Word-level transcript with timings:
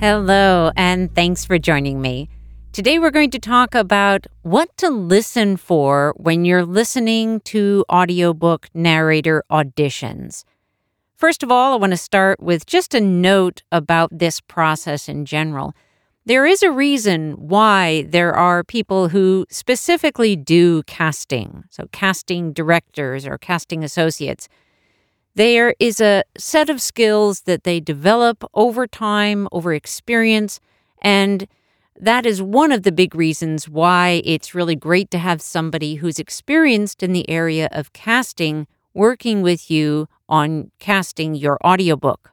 Hello, 0.00 0.70
and 0.76 1.12
thanks 1.12 1.44
for 1.44 1.58
joining 1.58 2.00
me. 2.00 2.28
Today, 2.70 3.00
we're 3.00 3.10
going 3.10 3.32
to 3.32 3.40
talk 3.40 3.74
about 3.74 4.28
what 4.42 4.68
to 4.76 4.90
listen 4.90 5.56
for 5.56 6.14
when 6.16 6.44
you're 6.44 6.64
listening 6.64 7.40
to 7.40 7.84
audiobook 7.90 8.68
narrator 8.72 9.42
auditions. 9.50 10.44
First 11.16 11.42
of 11.42 11.50
all, 11.50 11.72
I 11.72 11.76
want 11.78 11.94
to 11.94 11.96
start 11.96 12.38
with 12.38 12.64
just 12.64 12.94
a 12.94 13.00
note 13.00 13.64
about 13.72 14.16
this 14.16 14.40
process 14.40 15.08
in 15.08 15.24
general. 15.24 15.74
There 16.26 16.46
is 16.46 16.62
a 16.62 16.70
reason 16.70 17.32
why 17.32 18.02
there 18.02 18.32
are 18.36 18.62
people 18.62 19.08
who 19.08 19.46
specifically 19.50 20.36
do 20.36 20.84
casting, 20.84 21.64
so 21.70 21.88
casting 21.90 22.52
directors 22.52 23.26
or 23.26 23.36
casting 23.36 23.82
associates. 23.82 24.48
There 25.38 25.76
is 25.78 26.00
a 26.00 26.24
set 26.36 26.68
of 26.68 26.82
skills 26.82 27.42
that 27.42 27.62
they 27.62 27.78
develop 27.78 28.42
over 28.54 28.88
time, 28.88 29.46
over 29.52 29.72
experience, 29.72 30.58
and 31.00 31.46
that 31.96 32.26
is 32.26 32.42
one 32.42 32.72
of 32.72 32.82
the 32.82 32.90
big 32.90 33.14
reasons 33.14 33.68
why 33.68 34.20
it's 34.24 34.52
really 34.52 34.74
great 34.74 35.12
to 35.12 35.18
have 35.18 35.40
somebody 35.40 35.94
who's 35.94 36.18
experienced 36.18 37.04
in 37.04 37.12
the 37.12 37.30
area 37.30 37.68
of 37.70 37.92
casting 37.92 38.66
working 38.94 39.40
with 39.40 39.70
you 39.70 40.08
on 40.28 40.72
casting 40.80 41.36
your 41.36 41.56
audiobook. 41.64 42.32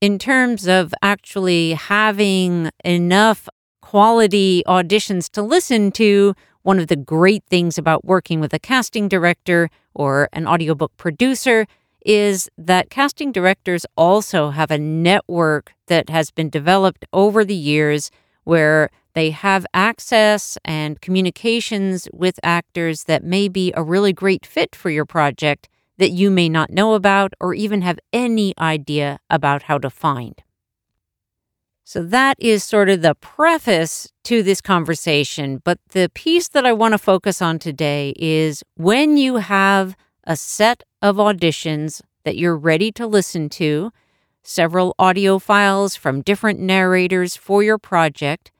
In 0.00 0.18
terms 0.18 0.66
of 0.66 0.92
actually 1.00 1.74
having 1.74 2.70
enough 2.84 3.48
quality 3.80 4.64
auditions 4.66 5.30
to 5.30 5.40
listen 5.40 5.92
to, 5.92 6.34
one 6.62 6.80
of 6.80 6.88
the 6.88 6.96
great 6.96 7.44
things 7.48 7.78
about 7.78 8.04
working 8.04 8.40
with 8.40 8.52
a 8.52 8.58
casting 8.58 9.06
director 9.06 9.70
or 9.94 10.28
an 10.32 10.48
audiobook 10.48 10.96
producer 10.96 11.64
is 12.08 12.48
that 12.56 12.88
casting 12.88 13.30
directors 13.30 13.84
also 13.94 14.48
have 14.48 14.70
a 14.70 14.78
network 14.78 15.74
that 15.88 16.08
has 16.08 16.30
been 16.30 16.48
developed 16.48 17.04
over 17.12 17.44
the 17.44 17.54
years 17.54 18.10
where 18.44 18.88
they 19.12 19.30
have 19.30 19.66
access 19.74 20.56
and 20.64 21.02
communications 21.02 22.08
with 22.14 22.40
actors 22.42 23.04
that 23.04 23.22
may 23.22 23.46
be 23.46 23.74
a 23.76 23.82
really 23.82 24.14
great 24.14 24.46
fit 24.46 24.74
for 24.74 24.88
your 24.88 25.04
project 25.04 25.68
that 25.98 26.10
you 26.10 26.30
may 26.30 26.48
not 26.48 26.70
know 26.70 26.94
about 26.94 27.34
or 27.40 27.52
even 27.52 27.82
have 27.82 27.98
any 28.10 28.54
idea 28.58 29.18
about 29.28 29.64
how 29.64 29.76
to 29.76 29.90
find. 29.90 30.42
So, 31.84 32.02
that 32.02 32.36
is 32.38 32.64
sort 32.64 32.88
of 32.88 33.02
the 33.02 33.14
preface 33.16 34.12
to 34.24 34.42
this 34.42 34.60
conversation. 34.60 35.60
But 35.64 35.78
the 35.90 36.10
piece 36.14 36.48
that 36.48 36.66
I 36.66 36.72
want 36.72 36.92
to 36.92 36.98
focus 36.98 37.42
on 37.42 37.58
today 37.58 38.14
is 38.16 38.62
when 38.76 39.16
you 39.16 39.36
have 39.36 39.96
a 40.28 40.36
set 40.36 40.82
of 41.00 41.16
auditions 41.16 42.02
that 42.24 42.36
you're 42.36 42.56
ready 42.56 42.92
to 42.92 43.06
listen 43.06 43.48
to, 43.48 43.90
several 44.42 44.94
audio 44.98 45.38
files 45.38 45.96
from 45.96 46.20
different 46.20 46.60
narrators 46.60 47.34
for 47.34 47.62
your 47.62 47.78
project. 47.78 48.52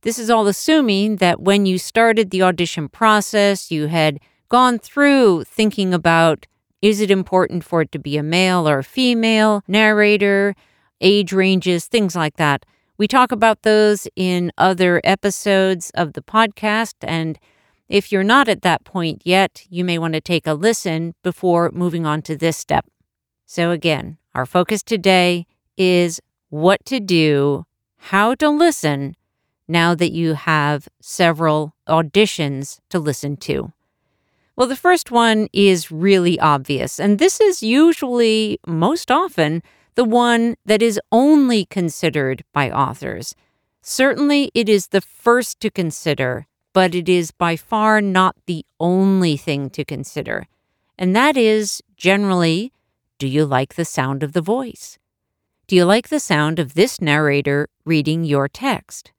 This 0.00 0.18
is 0.18 0.30
all 0.30 0.46
assuming 0.46 1.16
that 1.16 1.42
when 1.42 1.66
you 1.66 1.76
started 1.76 2.30
the 2.30 2.42
audition 2.42 2.88
process, 2.88 3.70
you 3.70 3.88
had 3.88 4.18
gone 4.48 4.78
through 4.78 5.44
thinking 5.44 5.92
about 5.92 6.46
is 6.80 7.02
it 7.02 7.10
important 7.10 7.64
for 7.64 7.82
it 7.82 7.92
to 7.92 7.98
be 7.98 8.16
a 8.16 8.22
male 8.22 8.66
or 8.66 8.78
a 8.78 8.84
female 8.84 9.62
narrator, 9.68 10.54
age 11.02 11.34
ranges, 11.34 11.84
things 11.84 12.16
like 12.16 12.36
that. 12.36 12.64
We 12.96 13.06
talk 13.06 13.30
about 13.30 13.62
those 13.62 14.08
in 14.16 14.52
other 14.56 15.02
episodes 15.04 15.90
of 15.90 16.14
the 16.14 16.22
podcast, 16.22 16.94
and 17.02 17.38
if 17.90 18.12
you're 18.12 18.22
not 18.22 18.48
at 18.48 18.62
that 18.62 18.84
point 18.84 19.20
yet, 19.24 19.66
you 19.68 19.84
may 19.84 19.98
want 19.98 20.14
to 20.14 20.20
take 20.20 20.46
a 20.46 20.54
listen 20.54 21.14
before 21.24 21.70
moving 21.72 22.06
on 22.06 22.22
to 22.22 22.36
this 22.36 22.56
step. 22.56 22.86
So, 23.46 23.72
again, 23.72 24.16
our 24.32 24.46
focus 24.46 24.82
today 24.84 25.46
is 25.76 26.20
what 26.50 26.84
to 26.84 27.00
do, 27.00 27.66
how 27.96 28.36
to 28.36 28.48
listen 28.48 29.16
now 29.66 29.96
that 29.96 30.12
you 30.12 30.34
have 30.34 30.88
several 31.00 31.74
auditions 31.88 32.78
to 32.90 33.00
listen 33.00 33.36
to. 33.38 33.72
Well, 34.54 34.68
the 34.68 34.76
first 34.76 35.10
one 35.10 35.48
is 35.52 35.90
really 35.90 36.38
obvious, 36.38 37.00
and 37.00 37.18
this 37.18 37.40
is 37.40 37.62
usually, 37.62 38.60
most 38.66 39.10
often, 39.10 39.62
the 39.96 40.04
one 40.04 40.54
that 40.64 40.80
is 40.80 41.00
only 41.10 41.64
considered 41.64 42.44
by 42.52 42.70
authors. 42.70 43.34
Certainly, 43.82 44.52
it 44.54 44.68
is 44.68 44.88
the 44.88 45.00
first 45.00 45.58
to 45.60 45.70
consider 45.70 46.46
but 46.72 46.94
it 46.94 47.08
is 47.08 47.30
by 47.30 47.56
far 47.56 48.00
not 48.00 48.36
the 48.46 48.64
only 48.78 49.36
thing 49.36 49.70
to 49.70 49.84
consider. 49.84 50.46
And 50.98 51.14
that 51.16 51.36
is 51.36 51.82
generally 51.96 52.72
do 53.18 53.28
you 53.28 53.44
like 53.44 53.74
the 53.74 53.84
sound 53.84 54.22
of 54.22 54.32
the 54.32 54.40
voice? 54.40 54.98
Do 55.66 55.76
you 55.76 55.84
like 55.84 56.08
the 56.08 56.20
sound 56.20 56.58
of 56.58 56.72
this 56.72 57.00
narrator 57.02 57.68
reading 57.84 58.24
your 58.24 58.48
text? 58.48 59.12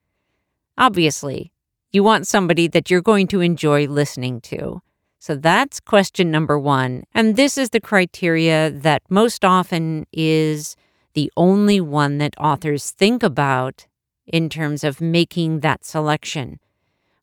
Obviously, 0.76 1.52
you 1.92 2.04
want 2.04 2.28
somebody 2.28 2.68
that 2.68 2.90
you're 2.90 3.02
going 3.02 3.28
to 3.28 3.42
enjoy 3.42 3.86
listening 3.86 4.42
to. 4.42 4.82
So 5.20 5.36
that's 5.36 5.80
question 5.80 6.32
number 6.32 6.58
one. 6.58 7.04
And 7.14 7.36
this 7.36 7.60
is 7.60 7.70
the 7.70 7.80
criteria 7.80 8.72
that 8.72 9.04
most 9.08 9.46
often 9.46 10.08
is 10.12 10.76
the 11.14 11.32
only 11.38 11.80
one 11.80 12.18
that 12.18 12.34
authors 12.40 12.90
think 12.90 13.22
about 13.22 13.86
in 14.26 14.50
terms 14.50 14.84
of 14.84 15.00
making 15.00 15.60
that 15.60 15.86
selection. 15.86 16.60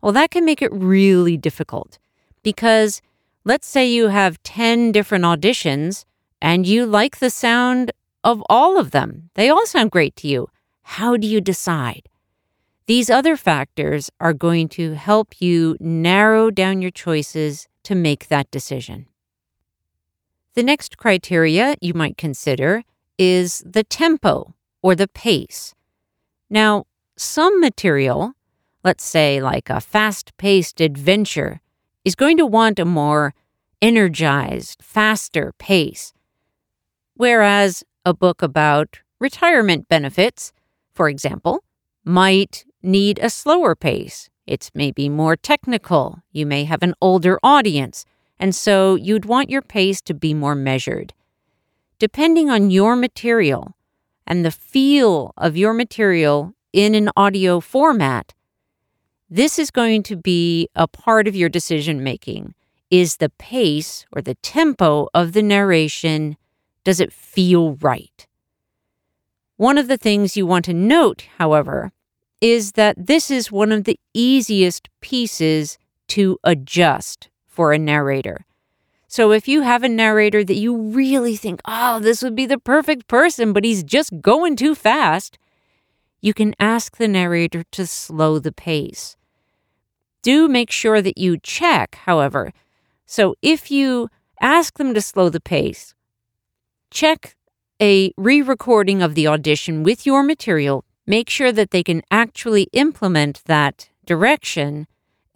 Well, 0.00 0.12
that 0.12 0.31
can 0.31 0.44
make 0.44 0.62
it 0.62 0.72
really 0.72 1.36
difficult 1.36 1.98
because 2.42 3.03
let's 3.44 3.66
say 3.66 3.86
you 3.86 4.09
have 4.09 4.42
10 4.42 4.92
different 4.92 5.25
auditions 5.25 6.04
and 6.41 6.66
you 6.66 6.86
like 6.86 7.19
the 7.19 7.31
sound 7.31 7.91
of 8.22 8.42
all 8.48 8.78
of 8.78 8.91
them. 8.92 9.31
They 9.34 9.48
all 9.48 9.66
sound 9.66 9.91
great 9.91 10.14
to 10.16 10.28
you. 10.28 10.48
How 10.82 11.16
do 11.16 11.26
you 11.26 11.41
decide? 11.41 12.09
These 12.86 13.10
other 13.10 13.36
factors 13.36 14.10
are 14.19 14.32
going 14.32 14.69
to 14.70 14.94
help 14.94 15.42
you 15.42 15.76
narrow 15.78 16.50
down 16.50 16.80
your 16.80 16.91
choices 16.91 17.69
to 17.82 17.94
make 17.94 18.28
that 18.28 18.50
decision. 18.50 19.06
The 20.54 20.62
next 20.62 20.97
criteria 20.97 21.76
you 21.80 21.92
might 21.92 22.16
consider 22.16 22.84
is 23.19 23.62
the 23.66 23.84
tempo 23.84 24.54
or 24.80 24.94
the 24.94 25.09
pace. 25.09 25.75
Now, 26.48 26.86
some 27.16 27.60
material 27.60 28.32
let's 28.84 29.05
say 29.05 29.41
like 29.41 29.71
a 29.71 29.81
fast 29.81 30.37
paced 30.37 30.81
adventure, 30.81 31.61
is 32.05 32.15
going 32.15 32.37
to 32.37 32.47
want 32.47 32.78
a 32.78 32.84
more 32.84 33.34
energized, 33.83 34.83
faster 34.83 35.53
pace. 35.59 36.12
Whereas 37.15 37.84
a 38.05 38.15
book 38.15 38.43
about 38.43 39.00
retirement 39.21 39.89
benefits, 39.89 40.53
for 40.94 41.09
example, 41.09 41.65
might 42.05 42.65
need 42.83 43.19
a 43.21 43.31
slower 43.31 43.75
pace. 43.75 44.31
It's 44.47 44.71
maybe 44.75 45.09
more 45.09 45.37
technical. 45.37 46.22
You 46.33 46.47
may 46.47 46.65
have 46.65 46.83
an 46.83 46.95
older 47.00 47.39
audience, 47.43 48.06
and 48.39 48.55
so 48.55 48.95
you'd 48.95 49.27
want 49.27 49.50
your 49.50 49.62
pace 49.62 50.00
to 50.03 50.15
be 50.15 50.33
more 50.33 50.55
measured. 50.55 51.12
Depending 51.99 52.49
on 52.49 52.71
your 52.71 52.97
material 52.97 53.77
and 54.27 54.45
the 54.45 54.51
feel 54.51 55.34
of 55.36 55.57
your 55.57 55.75
material 55.75 56.54
in 56.72 56.95
an 56.95 57.10
audio 57.16 57.60
format, 57.60 58.33
this 59.30 59.59
is 59.59 59.71
going 59.71 60.03
to 60.04 60.16
be 60.16 60.69
a 60.75 60.89
part 60.89 61.28
of 61.28 61.36
your 61.36 61.48
decision 61.48 62.03
making. 62.03 62.54
Is 62.91 63.16
the 63.16 63.28
pace 63.28 64.07
or 64.10 64.22
the 64.22 64.36
tempo 64.36 65.09
of 65.13 65.33
the 65.33 65.42
narration, 65.42 66.36
does 66.84 67.01
it 67.01 67.13
feel 67.13 67.75
right? 67.75 68.27
One 69.57 69.77
of 69.77 69.89
the 69.89 69.98
things 69.98 70.36
you 70.36 70.47
want 70.47 70.65
to 70.66 70.72
note, 70.72 71.27
however, 71.36 71.92
is 72.41 72.72
that 72.72 73.07
this 73.07 73.30
is 73.30 73.53
one 73.53 73.72
of 73.72 73.84
the 73.84 73.98
easiest 74.15 74.89
pieces 75.01 75.78
to 76.09 76.39
adjust 76.45 77.28
for 77.47 77.72
a 77.72 77.78
narrator. 77.78 78.47
So 79.09 79.33
if 79.33 79.48
you 79.48 79.63
have 79.63 79.83
a 79.83 79.89
narrator 79.89 80.45
that 80.45 80.57
you 80.57 80.77
really 80.77 81.36
think, 81.36 81.60
oh, 81.66 81.98
this 81.98 82.22
would 82.22 82.34
be 82.34 82.47
the 82.47 82.59
perfect 82.59 83.09
person, 83.09 83.53
but 83.53 83.65
he's 83.65 83.83
just 83.83 84.21
going 84.21 84.57
too 84.57 84.75
fast, 84.75 85.39
you 86.21 86.33
can 86.33 86.54
ask 86.59 86.97
the 86.97 87.09
narrator 87.09 87.65
to 87.72 87.86
slow 87.86 88.39
the 88.39 88.53
pace. 88.53 89.16
Do 90.22 90.48
make 90.48 90.70
sure 90.70 91.00
that 91.00 91.18
you 91.18 91.38
check, 91.38 91.97
however. 92.04 92.53
So 93.06 93.34
if 93.42 93.70
you 93.70 94.09
ask 94.41 94.78
them 94.78 94.94
to 94.94 95.00
slow 95.00 95.28
the 95.28 95.41
pace, 95.41 95.94
check 96.91 97.36
a 97.80 98.12
re 98.16 98.42
recording 98.42 99.03
of 99.03 99.15
the 99.15 99.26
audition 99.28 99.82
with 99.82 100.04
your 100.04 100.22
material, 100.22 100.84
make 101.06 101.30
sure 101.30 101.53
that 101.53 101.70
they 101.70 101.82
can 101.82 102.03
actually 102.10 102.68
implement 102.72 103.42
that 103.47 103.88
direction 104.04 104.86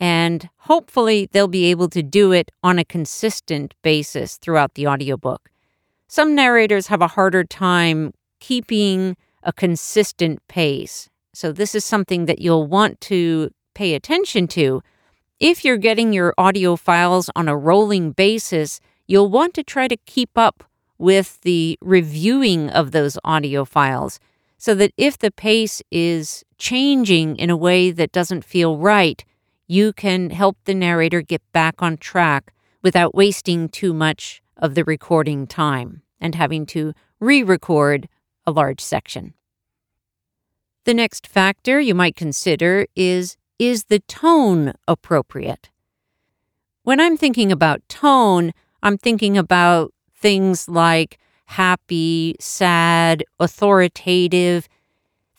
and 0.00 0.48
hopefully 0.58 1.28
they'll 1.30 1.46
be 1.46 1.66
able 1.66 1.88
to 1.88 2.02
do 2.02 2.32
it 2.32 2.50
on 2.64 2.76
a 2.76 2.84
consistent 2.84 3.72
basis 3.82 4.36
throughout 4.36 4.74
the 4.74 4.86
audiobook. 4.86 5.48
Some 6.08 6.34
narrators 6.34 6.88
have 6.88 7.00
a 7.00 7.06
harder 7.06 7.44
time 7.44 8.12
keeping 8.40 9.16
a 9.44 9.52
consistent 9.52 10.40
pace. 10.48 11.08
So, 11.32 11.52
this 11.52 11.74
is 11.74 11.84
something 11.84 12.26
that 12.26 12.40
you'll 12.40 12.66
want 12.66 13.00
to 13.02 13.50
pay 13.74 13.94
attention 13.94 14.46
to. 14.48 14.82
If 15.40 15.64
you're 15.64 15.76
getting 15.76 16.12
your 16.12 16.34
audio 16.38 16.76
files 16.76 17.30
on 17.34 17.48
a 17.48 17.56
rolling 17.56 18.12
basis, 18.12 18.80
you'll 19.06 19.28
want 19.28 19.54
to 19.54 19.62
try 19.62 19.88
to 19.88 19.96
keep 19.96 20.36
up 20.36 20.64
with 20.98 21.40
the 21.40 21.78
reviewing 21.80 22.70
of 22.70 22.92
those 22.92 23.18
audio 23.24 23.64
files 23.64 24.20
so 24.56 24.74
that 24.76 24.92
if 24.96 25.18
the 25.18 25.32
pace 25.32 25.82
is 25.90 26.44
changing 26.58 27.36
in 27.36 27.50
a 27.50 27.56
way 27.56 27.90
that 27.90 28.12
doesn't 28.12 28.44
feel 28.44 28.78
right, 28.78 29.24
you 29.66 29.92
can 29.92 30.30
help 30.30 30.56
the 30.64 30.74
narrator 30.74 31.20
get 31.20 31.42
back 31.52 31.82
on 31.82 31.96
track 31.96 32.52
without 32.82 33.14
wasting 33.14 33.68
too 33.68 33.92
much 33.92 34.40
of 34.56 34.76
the 34.76 34.84
recording 34.84 35.46
time 35.46 36.02
and 36.20 36.36
having 36.36 36.64
to 36.66 36.92
re 37.18 37.42
record 37.42 38.08
a 38.46 38.52
large 38.52 38.80
section. 38.80 39.34
The 40.84 40.94
next 40.94 41.26
factor 41.26 41.80
you 41.80 41.94
might 41.94 42.16
consider 42.16 42.86
is 42.94 43.36
is 43.62 43.84
the 43.84 44.00
tone 44.00 44.72
appropriate? 44.88 45.70
When 46.82 46.98
I'm 46.98 47.16
thinking 47.16 47.52
about 47.52 47.88
tone, 47.88 48.50
I'm 48.82 48.98
thinking 48.98 49.38
about 49.38 49.94
things 50.16 50.68
like 50.68 51.20
happy, 51.44 52.34
sad, 52.40 53.22
authoritative. 53.38 54.68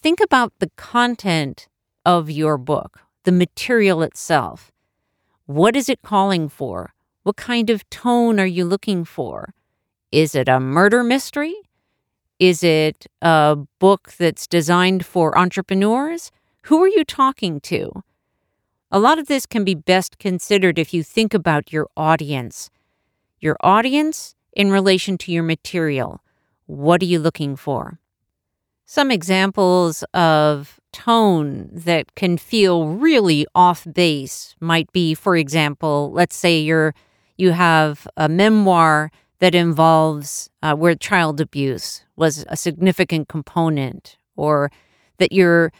Think 0.01 0.21
about 0.21 0.53
the 0.59 0.71
content 0.77 1.67
of 2.05 2.31
your 2.31 2.57
book 2.57 3.01
the 3.25 3.31
material 3.31 4.03
itself. 4.03 4.71
What 5.45 5.75
is 5.75 5.89
it 5.89 6.01
calling 6.01 6.47
for? 6.49 6.93
What 7.23 7.35
kind 7.37 7.69
of 7.69 7.89
tone 7.89 8.37
are 8.39 8.45
you 8.45 8.65
looking 8.65 9.05
for? 9.05 9.53
Is 10.11 10.35
it 10.35 10.47
a 10.47 10.59
murder 10.59 11.03
mystery? 11.03 11.55
Is 12.39 12.63
it 12.63 13.05
a 13.21 13.57
book 13.79 14.13
that's 14.17 14.47
designed 14.47 15.05
for 15.05 15.37
entrepreneurs? 15.37 16.31
Who 16.63 16.81
are 16.83 16.87
you 16.87 17.03
talking 17.05 17.59
to? 17.61 18.03
A 18.95 18.99
lot 18.99 19.17
of 19.17 19.25
this 19.25 19.47
can 19.47 19.63
be 19.63 19.73
best 19.73 20.19
considered 20.19 20.77
if 20.77 20.93
you 20.93 21.01
think 21.01 21.33
about 21.33 21.73
your 21.73 21.87
audience. 21.97 22.69
Your 23.39 23.57
audience 23.61 24.35
in 24.55 24.69
relation 24.69 25.17
to 25.17 25.31
your 25.31 25.41
material. 25.41 26.21
What 26.67 27.01
are 27.01 27.05
you 27.05 27.17
looking 27.17 27.55
for? 27.55 27.99
Some 28.85 29.09
examples 29.09 30.03
of 30.13 30.79
tone 30.91 31.69
that 31.71 32.13
can 32.13 32.37
feel 32.37 32.85
really 32.89 33.47
off 33.55 33.87
base 33.91 34.55
might 34.59 34.91
be, 34.91 35.15
for 35.15 35.35
example, 35.35 36.11
let's 36.13 36.35
say 36.35 36.59
you're 36.59 36.93
you 37.35 37.49
have 37.49 38.07
a 38.15 38.29
memoir 38.29 39.09
that 39.39 39.55
involves 39.55 40.51
uh, 40.61 40.75
where 40.75 40.93
child 40.93 41.41
abuse 41.41 42.03
was 42.15 42.45
a 42.47 42.55
significant 42.55 43.27
component, 43.27 44.19
or 44.35 44.71
that 45.17 45.31
your 45.31 45.73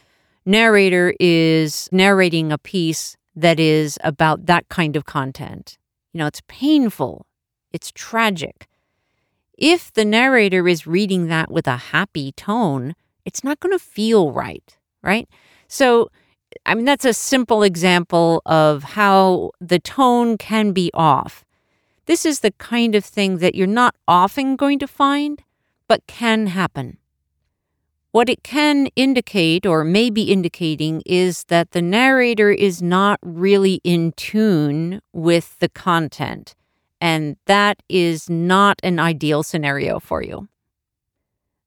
narrator 0.46 1.14
is 1.20 1.90
narrating 1.92 2.52
a 2.52 2.58
piece 2.58 3.18
that 3.36 3.60
is 3.60 3.98
about 4.04 4.46
that 4.46 4.70
kind 4.70 4.96
of 4.96 5.06
content. 5.06 5.78
You 6.14 6.20
know, 6.20 6.28
it's 6.28 6.42
painful, 6.48 7.26
it's 7.72 7.92
tragic. 7.92 8.68
If 9.58 9.94
the 9.94 10.06
narrator 10.06 10.68
is 10.68 10.88
reading 10.88 11.28
that 11.28 11.52
with 11.52 11.68
a 11.68 11.78
happy 11.78 12.32
tone, 12.32 12.96
it's 13.26 13.44
not 13.44 13.60
going 13.60 13.72
to 13.72 13.84
feel 13.84 14.32
right 14.32 14.78
right? 15.04 15.30
So, 15.68 16.10
I 16.66 16.74
mean, 16.74 16.86
that's 16.86 17.06
a 17.06 17.14
simple 17.14 17.62
example 17.62 18.42
of 18.46 18.84
how 18.84 19.52
the 19.62 19.80
tone 19.80 20.38
can 20.38 20.72
be 20.72 20.90
off. 20.94 21.46
This 22.06 22.26
is 22.26 22.40
the 22.40 22.52
kind 22.52 22.96
of 22.96 23.06
thing 23.06 23.38
that 23.38 23.56
you're 23.56 23.68
not 23.68 23.96
often 24.08 24.56
going 24.56 24.80
to 24.80 24.88
find, 24.88 25.44
but 25.88 26.08
can 26.08 26.48
happen. 26.48 26.98
What 28.14 28.30
it 28.30 28.44
can 28.44 28.90
indicate, 28.96 29.66
or 29.66 29.84
may 29.84 30.12
be 30.12 30.32
indicating, 30.32 31.02
is 31.04 31.46
that 31.46 31.72
the 31.72 31.82
narrator 31.82 32.52
is 32.52 32.80
not 32.80 33.20
really 33.24 33.82
in 33.84 34.12
tune 34.12 35.02
with 35.14 35.58
the 35.58 35.68
content. 35.68 36.54
And 37.02 37.38
that 37.48 37.82
is 37.90 38.30
not 38.30 38.80
an 38.84 39.00
ideal 39.00 39.42
scenario 39.42 40.00
for 40.00 40.22
you. 40.22 40.48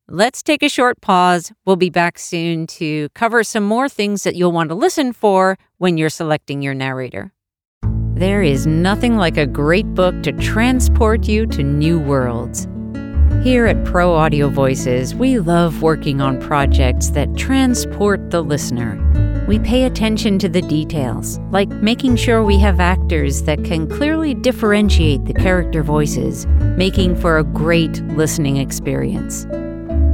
Let's 0.06 0.40
take 0.40 0.62
a 0.62 0.68
short 0.68 1.00
pause. 1.00 1.50
We'll 1.64 1.74
be 1.74 1.90
back 1.90 2.16
soon 2.16 2.68
to 2.78 3.08
cover 3.08 3.42
some 3.42 3.64
more 3.64 3.88
things 3.88 4.22
that 4.22 4.36
you'll 4.36 4.52
want 4.52 4.68
to 4.68 4.76
listen 4.76 5.12
for 5.12 5.58
when 5.78 5.98
you're 5.98 6.08
selecting 6.08 6.62
your 6.62 6.74
narrator. 6.74 7.32
There 8.14 8.44
is 8.44 8.68
nothing 8.68 9.16
like 9.16 9.36
a 9.36 9.48
great 9.48 9.94
book 9.94 10.22
to 10.22 10.30
transport 10.30 11.26
you 11.26 11.46
to 11.48 11.64
new 11.64 11.98
worlds. 11.98 12.68
Here 13.46 13.66
at 13.66 13.84
Pro 13.84 14.12
Audio 14.12 14.48
Voices, 14.48 15.14
we 15.14 15.38
love 15.38 15.80
working 15.80 16.20
on 16.20 16.40
projects 16.40 17.10
that 17.10 17.36
transport 17.36 18.32
the 18.32 18.42
listener. 18.42 18.98
We 19.46 19.60
pay 19.60 19.84
attention 19.84 20.40
to 20.40 20.48
the 20.48 20.62
details, 20.62 21.38
like 21.52 21.68
making 21.68 22.16
sure 22.16 22.42
we 22.42 22.58
have 22.58 22.80
actors 22.80 23.44
that 23.44 23.62
can 23.62 23.86
clearly 23.86 24.34
differentiate 24.34 25.26
the 25.26 25.32
character 25.32 25.84
voices, 25.84 26.44
making 26.76 27.14
for 27.14 27.38
a 27.38 27.44
great 27.44 28.02
listening 28.16 28.56
experience. 28.56 29.46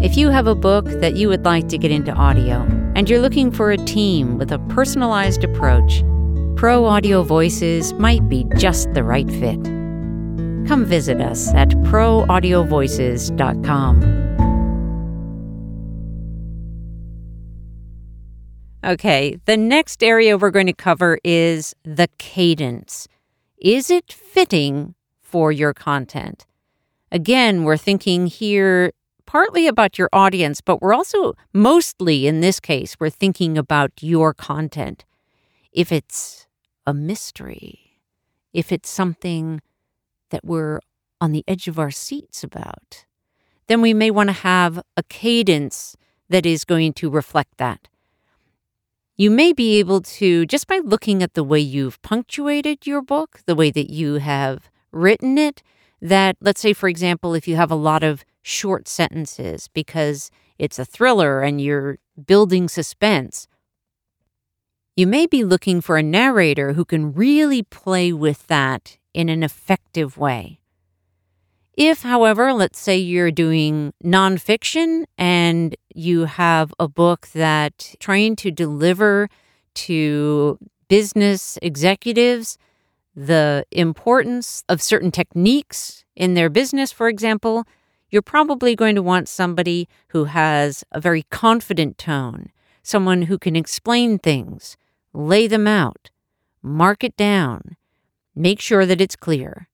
If 0.04 0.18
you 0.18 0.28
have 0.28 0.46
a 0.46 0.54
book 0.54 0.84
that 1.00 1.16
you 1.16 1.30
would 1.30 1.46
like 1.46 1.68
to 1.68 1.78
get 1.78 1.90
into 1.90 2.12
audio 2.12 2.60
and 2.94 3.08
you're 3.08 3.22
looking 3.22 3.50
for 3.50 3.70
a 3.70 3.78
team 3.78 4.36
with 4.36 4.52
a 4.52 4.58
personalized 4.68 5.42
approach, 5.42 6.04
Pro 6.54 6.84
Audio 6.84 7.22
Voices 7.22 7.94
might 7.94 8.28
be 8.28 8.44
just 8.58 8.92
the 8.92 9.02
right 9.02 9.30
fit. 9.30 9.81
Come 10.66 10.84
visit 10.84 11.20
us 11.20 11.54
at 11.54 11.68
proaudiovoices.com. 11.70 14.22
Okay, 18.84 19.38
the 19.44 19.56
next 19.56 20.02
area 20.02 20.36
we're 20.36 20.50
going 20.50 20.66
to 20.66 20.72
cover 20.72 21.16
is 21.22 21.72
the 21.84 22.08
cadence. 22.18 23.06
Is 23.58 23.90
it 23.90 24.12
fitting 24.12 24.96
for 25.20 25.52
your 25.52 25.72
content? 25.72 26.46
Again, 27.12 27.62
we're 27.62 27.76
thinking 27.76 28.26
here 28.26 28.92
partly 29.24 29.68
about 29.68 29.98
your 29.98 30.08
audience, 30.12 30.60
but 30.60 30.82
we're 30.82 30.94
also 30.94 31.34
mostly 31.52 32.26
in 32.26 32.40
this 32.40 32.58
case, 32.58 32.96
we're 32.98 33.08
thinking 33.08 33.56
about 33.56 33.92
your 34.00 34.34
content. 34.34 35.04
If 35.72 35.92
it's 35.92 36.48
a 36.84 36.92
mystery, 36.92 38.00
if 38.52 38.72
it's 38.72 38.90
something 38.90 39.60
that 40.32 40.44
we're 40.44 40.80
on 41.20 41.30
the 41.30 41.44
edge 41.46 41.68
of 41.68 41.78
our 41.78 41.92
seats 41.92 42.42
about, 42.42 43.06
then 43.68 43.80
we 43.80 43.94
may 43.94 44.10
want 44.10 44.28
to 44.28 44.34
have 44.34 44.82
a 44.96 45.04
cadence 45.04 45.96
that 46.28 46.44
is 46.44 46.64
going 46.64 46.92
to 46.94 47.08
reflect 47.08 47.56
that. 47.58 47.88
You 49.16 49.30
may 49.30 49.52
be 49.52 49.78
able 49.78 50.00
to, 50.00 50.44
just 50.46 50.66
by 50.66 50.80
looking 50.82 51.22
at 51.22 51.34
the 51.34 51.44
way 51.44 51.60
you've 51.60 52.02
punctuated 52.02 52.86
your 52.86 53.02
book, 53.02 53.40
the 53.46 53.54
way 53.54 53.70
that 53.70 53.90
you 53.90 54.14
have 54.14 54.68
written 54.90 55.38
it, 55.38 55.62
that, 56.00 56.36
let's 56.40 56.60
say, 56.60 56.72
for 56.72 56.88
example, 56.88 57.34
if 57.34 57.46
you 57.46 57.54
have 57.54 57.70
a 57.70 57.76
lot 57.76 58.02
of 58.02 58.24
short 58.42 58.88
sentences 58.88 59.68
because 59.72 60.30
it's 60.58 60.78
a 60.78 60.84
thriller 60.84 61.40
and 61.40 61.60
you're 61.60 61.98
building 62.26 62.68
suspense. 62.68 63.46
You 64.96 65.06
may 65.06 65.26
be 65.26 65.44
looking 65.44 65.80
for 65.80 65.96
a 65.96 66.02
narrator 66.02 66.72
who 66.72 66.84
can 66.84 67.12
really 67.12 67.62
play 67.62 68.12
with 68.12 68.46
that 68.48 68.98
in 69.14 69.28
an 69.28 69.42
effective 69.42 70.16
way. 70.16 70.60
If, 71.74 72.02
however, 72.02 72.52
let's 72.52 72.78
say 72.78 72.98
you're 72.98 73.30
doing 73.30 73.94
nonfiction 74.04 75.04
and 75.16 75.74
you 75.94 76.26
have 76.26 76.74
a 76.78 76.86
book 76.86 77.28
that 77.34 77.94
trying 77.98 78.36
to 78.36 78.50
deliver 78.50 79.28
to 79.74 80.58
business 80.88 81.58
executives 81.62 82.58
the 83.14 83.64
importance 83.70 84.64
of 84.68 84.82
certain 84.82 85.10
techniques 85.10 86.04
in 86.14 86.34
their 86.34 86.50
business, 86.50 86.92
for 86.92 87.08
example, 87.08 87.64
you're 88.10 88.20
probably 88.20 88.76
going 88.76 88.94
to 88.94 89.02
want 89.02 89.28
somebody 89.28 89.88
who 90.08 90.24
has 90.24 90.84
a 90.92 91.00
very 91.00 91.22
confident 91.30 91.96
tone, 91.96 92.50
someone 92.82 93.22
who 93.22 93.38
can 93.38 93.56
explain 93.56 94.18
things, 94.18 94.76
lay 95.14 95.46
them 95.46 95.66
out, 95.66 96.10
mark 96.62 97.02
it 97.02 97.16
down, 97.16 97.76
make 98.34 98.60
sure 98.60 98.86
that 98.86 99.00
it's 99.00 99.16
clear. 99.16 99.68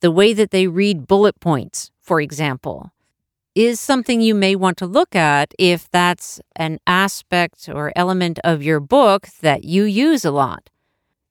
The 0.00 0.10
way 0.10 0.32
that 0.32 0.50
they 0.50 0.66
read 0.66 1.06
bullet 1.06 1.40
points, 1.40 1.90
for 2.00 2.20
example, 2.20 2.92
is 3.54 3.80
something 3.80 4.20
you 4.20 4.34
may 4.34 4.54
want 4.54 4.76
to 4.78 4.86
look 4.86 5.16
at 5.16 5.52
if 5.58 5.90
that's 5.90 6.40
an 6.54 6.78
aspect 6.86 7.68
or 7.68 7.92
element 7.96 8.38
of 8.44 8.62
your 8.62 8.80
book 8.80 9.28
that 9.40 9.64
you 9.64 9.84
use 9.84 10.24
a 10.24 10.30
lot. 10.30 10.70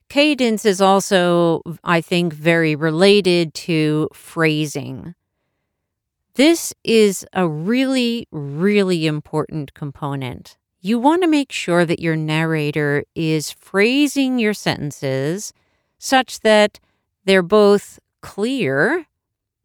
Cadence 0.10 0.65
is 0.65 0.82
also, 0.82 1.62
I 1.84 2.01
think, 2.01 2.34
very 2.34 2.75
related 2.75 3.53
to 3.56 4.10
phrasing 4.13 5.15
This 6.36 6.74
is 6.84 7.25
a 7.34 7.48
really, 7.48 8.27
really 8.32 9.08
important 9.08 9.74
component. 9.74 10.58
You 10.82 11.00
want 11.00 11.24
to 11.24 11.27
make 11.27 11.51
sure 11.51 11.86
that 11.86 12.00
your 12.00 12.15
narrator 12.15 13.03
is 13.15 13.51
phrasing 13.51 14.39
your 14.39 14.53
sentences 14.53 15.53
such 15.98 16.42
that 16.42 16.80
they're 17.25 17.44
both 17.44 18.00
clear 18.22 19.06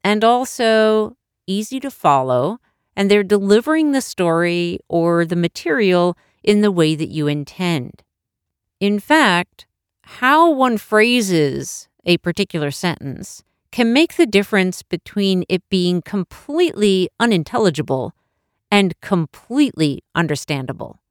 and 0.05 0.25
also 0.25 1.17
easy 1.47 1.81
to 1.81 1.91
follow, 1.91 2.59
and 2.97 3.11
they're 3.11 3.23
delivering 3.23 3.93
the 3.93 4.01
story 4.01 4.79
or 4.89 5.25
the 5.25 5.37
material 5.37 6.17
in 6.43 6.61
the 6.61 6.73
way 6.73 6.95
that 6.95 7.09
you 7.09 7.27
intend. 7.27 8.03
In 8.81 8.99
fact, 8.99 9.67
how 10.03 10.51
one 10.51 10.79
phrases 10.79 11.89
a 12.05 12.19
particular 12.19 12.71
sentence 12.71 13.45
can 13.71 13.93
make 13.93 14.17
the 14.17 14.27
difference 14.27 14.83
between 14.83 15.45
it 15.49 15.63
being 15.71 16.03
completely 16.03 17.09
unintelligible 17.19 18.13
and 18.71 19.01
completely 19.01 20.03
understandable. 20.15 21.02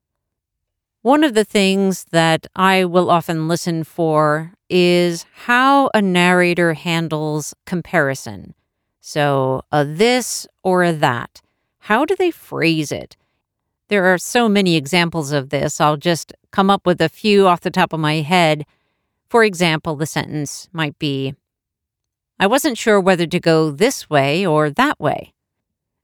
One 1.04 1.24
of 1.24 1.34
the 1.34 1.44
things 1.44 2.06
that 2.12 2.46
I 2.56 2.86
will 2.86 3.10
often 3.10 3.48
listen 3.48 3.84
for 3.84 4.54
is 4.70 5.26
how 5.46 5.90
a 5.96 6.02
narrator 6.02 6.74
handles 6.74 7.56
comparison. 7.66 8.54
So, 9.00 9.64
a 9.72 9.84
this 9.84 10.46
or 10.62 10.84
a 10.84 10.94
that. 10.94 11.42
How 11.80 12.06
do 12.06 12.16
they 12.16 12.30
phrase 12.30 12.92
it? 12.92 13.18
There 13.88 14.14
are 14.14 14.20
so 14.20 14.48
many 14.48 14.76
examples 14.76 15.32
of 15.32 15.50
this. 15.50 15.82
I'll 15.82 15.98
just 15.98 16.34
come 16.52 16.70
up 16.70 16.86
with 16.86 17.02
a 17.02 17.10
few 17.10 17.48
off 17.48 17.62
the 17.62 17.72
top 17.72 17.94
of 17.94 18.00
my 18.00 18.22
head. 18.22 18.64
For 19.28 19.44
example, 19.44 19.96
the 19.96 20.06
sentence 20.06 20.70
might 20.72 21.00
be 21.00 21.34
I 22.40 22.48
wasn't 22.48 22.78
sure 22.78 23.00
whether 23.00 23.26
to 23.28 23.40
go 23.40 23.70
this 23.70 24.10
way 24.10 24.46
or 24.46 24.70
that 24.70 25.00
way, 25.00 25.34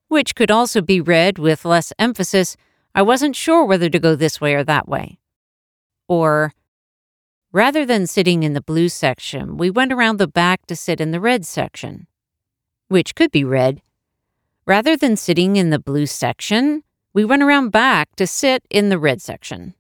which 0.08 0.36
could 0.36 0.52
also 0.52 0.82
be 0.82 1.02
read 1.02 1.40
with 1.40 1.66
less 1.66 1.94
emphasis 1.98 2.58
I 2.98 3.04
wasn't 3.04 3.36
sure 3.36 3.64
whether 3.64 3.92
to 3.92 4.00
go 4.00 4.16
this 4.16 4.42
way 4.42 4.56
or 4.56 4.64
that 4.64 4.90
way. 4.90 5.20
Or, 6.08 6.56
rather 7.52 7.86
than 7.86 8.08
sitting 8.08 8.42
in 8.42 8.54
the 8.54 8.62
blue 8.62 8.90
section, 8.90 9.56
we 9.56 9.70
went 9.70 9.94
around 9.94 10.18
the 10.18 10.28
back 10.28 10.66
to 10.66 10.76
sit 10.76 11.00
in 11.00 11.12
the 11.12 11.20
red 11.20 11.46
section, 11.46 12.08
which 12.88 13.14
could 13.14 13.30
be 13.30 13.44
read. 13.44 13.84
Rather 14.66 14.98
than 14.98 15.16
sitting 15.16 15.58
in 15.58 15.70
the 15.70 15.78
blue 15.78 16.08
section, 16.08 16.82
we 17.14 17.24
went 17.24 17.44
around 17.44 17.70
back 17.70 18.16
to 18.16 18.26
sit 18.26 18.64
in 18.72 18.90
the 18.90 18.98
red 18.98 19.22
section. 19.22 19.76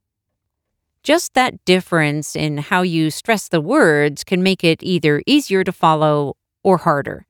Just 1.01 1.33
that 1.33 1.65
difference 1.65 2.35
in 2.35 2.59
how 2.59 2.83
you 2.83 3.09
stress 3.09 3.47
the 3.47 3.61
words 3.61 4.23
can 4.23 4.43
make 4.43 4.63
it 4.63 4.83
either 4.83 5.23
easier 5.25 5.63
to 5.63 5.71
follow 5.71 6.37
or 6.61 6.77
harder. 6.77 7.25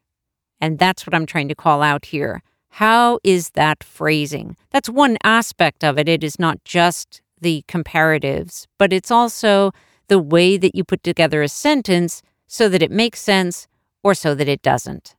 And 0.60 0.80
that's 0.80 1.08
what 1.08 1.16
I'm 1.16 1.26
trying 1.26 1.48
to 1.48 1.56
call 1.56 1.82
out 1.82 2.08
here. 2.08 2.44
How 2.78 3.18
is 3.24 3.50
that 3.56 3.84
phrasing? 3.84 4.56
That's 4.70 4.88
one 4.88 5.18
aspect 5.24 5.84
of 5.84 5.98
it. 5.98 6.08
It 6.08 6.24
is 6.24 6.38
not 6.38 6.64
just 6.64 7.24
the 7.42 7.64
comparatives, 7.68 8.68
but 8.78 8.94
it's 8.94 9.10
also 9.10 9.72
the 10.10 10.20
way 10.20 10.58
that 10.58 10.76
you 10.76 10.84
put 10.84 11.02
together 11.02 11.42
a 11.42 11.48
sentence 11.48 12.22
so 12.46 12.70
that 12.70 12.84
it 12.84 12.92
makes 12.92 13.20
sense 13.20 13.68
or 14.04 14.14
so 14.14 14.36
that 14.36 14.48
it 14.48 14.62
doesn't. 14.62 15.16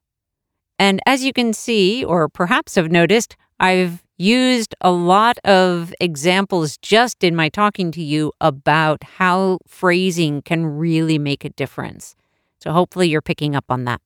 And 0.78 1.00
as 1.04 1.24
you 1.24 1.32
can 1.32 1.52
see, 1.52 2.04
or 2.04 2.28
perhaps 2.28 2.76
have 2.76 2.92
noticed, 2.92 3.36
I've 3.58 4.04
used 4.16 4.76
a 4.80 4.92
lot 4.92 5.38
of 5.38 5.92
examples 6.00 6.78
just 6.78 7.24
in 7.24 7.34
my 7.34 7.48
talking 7.48 7.90
to 7.90 8.02
you 8.04 8.30
about 8.40 9.02
how 9.02 9.58
phrasing 9.66 10.42
can 10.42 10.64
really 10.64 11.18
make 11.18 11.44
a 11.44 11.50
difference. 11.50 12.14
So 12.60 12.70
hopefully 12.70 13.08
you're 13.08 13.20
picking 13.20 13.56
up 13.56 13.64
on 13.68 13.82
that. 13.86 14.00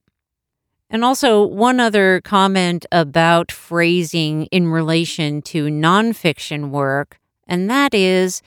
And 0.92 1.06
also, 1.06 1.42
one 1.42 1.80
other 1.80 2.20
comment 2.20 2.84
about 2.92 3.50
phrasing 3.50 4.44
in 4.52 4.68
relation 4.68 5.40
to 5.42 5.64
nonfiction 5.68 6.68
work, 6.68 7.18
and 7.48 7.70
that 7.70 7.94
is 7.94 8.42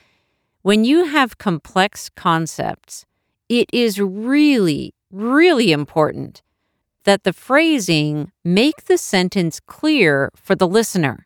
when 0.62 0.86
you 0.86 1.06
have 1.06 1.40
complex 1.40 2.12
concepts, 2.16 3.04
it 3.50 3.68
is 3.74 4.00
really, 4.00 4.94
really 5.12 5.72
important 5.72 6.44
that 7.06 7.24
the 7.24 7.34
phrasing 7.34 8.32
make 8.44 8.86
the 8.86 9.00
sentence 9.00 9.60
clear 9.60 10.30
for 10.36 10.54
the 10.54 10.68
listener. 10.68 11.26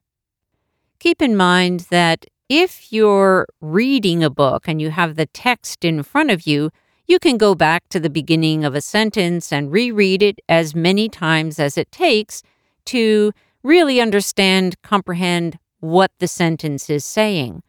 Keep 1.00 1.22
in 1.22 1.36
mind 1.36 1.82
that 1.90 2.28
if 2.48 2.94
you're 2.94 3.46
reading 3.60 4.24
a 4.24 4.30
book 4.30 4.70
and 4.70 4.82
you 4.82 4.90
have 4.90 5.18
the 5.18 5.26
text 5.26 5.84
in 5.84 6.02
front 6.02 6.32
of 6.32 6.48
you, 6.48 6.72
you 7.10 7.18
can 7.18 7.38
go 7.38 7.56
back 7.56 7.90
to 7.90 8.00
the 8.00 8.10
beginning 8.10 8.64
of 8.64 8.76
a 8.76 8.82
sentence 8.82 9.52
and 9.52 9.72
reread 9.72 10.22
it 10.22 10.40
as 10.48 10.76
many 10.76 11.10
times 11.10 11.58
as 11.60 11.76
it 11.76 11.92
takes 11.92 12.44
to 12.86 13.32
really 13.64 14.00
understand, 14.00 14.80
comprehend 14.84 15.58
what 15.80 16.12
the 16.20 16.28
sentence 16.28 16.88
is 16.88 17.04
saying. 17.04 17.64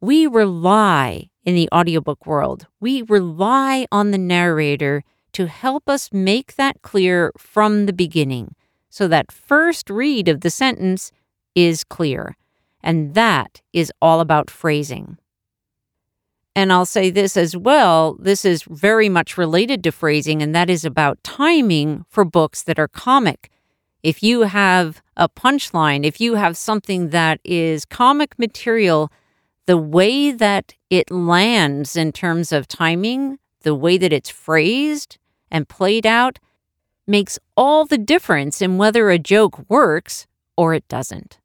We 0.00 0.26
rely 0.26 1.28
in 1.44 1.54
the 1.54 1.68
audiobook 1.70 2.24
world, 2.24 2.66
we 2.80 3.02
rely 3.02 3.86
on 3.92 4.10
the 4.10 4.18
narrator 4.18 5.04
to 5.32 5.46
help 5.46 5.86
us 5.86 6.08
make 6.10 6.56
that 6.56 6.80
clear 6.80 7.30
from 7.36 7.84
the 7.84 7.92
beginning 7.92 8.54
so 8.88 9.06
that 9.08 9.30
first 9.30 9.90
read 9.90 10.28
of 10.28 10.40
the 10.40 10.50
sentence 10.50 11.12
is 11.54 11.84
clear. 11.84 12.36
And 12.82 13.12
that 13.12 13.60
is 13.74 13.92
all 14.00 14.20
about 14.20 14.50
phrasing. 14.50 15.18
And 16.54 16.72
I'll 16.72 16.86
say 16.86 17.10
this 17.10 17.36
as 17.36 17.56
well 17.56 18.16
this 18.18 18.44
is 18.44 18.64
very 18.64 19.08
much 19.08 19.38
related 19.38 19.84
to 19.84 19.92
phrasing, 19.92 20.42
and 20.42 20.54
that 20.54 20.68
is 20.68 20.84
about 20.84 21.22
timing 21.22 22.04
for 22.08 22.24
books 22.24 22.62
that 22.64 22.78
are 22.78 22.88
comic. 22.88 23.50
If 24.02 24.22
you 24.22 24.42
have 24.42 25.02
a 25.16 25.28
punchline, 25.28 26.04
if 26.04 26.20
you 26.20 26.34
have 26.34 26.56
something 26.56 27.10
that 27.10 27.40
is 27.44 27.84
comic 27.84 28.38
material, 28.38 29.10
the 29.66 29.76
way 29.76 30.30
that 30.30 30.74
it 30.88 31.10
lands 31.10 31.96
in 31.96 32.12
terms 32.12 32.52
of 32.52 32.68
timing, 32.68 33.38
the 33.62 33.74
way 33.74 33.98
that 33.98 34.12
it's 34.12 34.30
phrased 34.30 35.18
and 35.50 35.68
played 35.68 36.06
out, 36.06 36.38
makes 37.06 37.38
all 37.56 37.84
the 37.84 37.98
difference 37.98 38.62
in 38.62 38.78
whether 38.78 39.10
a 39.10 39.18
joke 39.18 39.68
works 39.68 40.26
or 40.56 40.74
it 40.74 40.86
doesn't. 40.88 41.38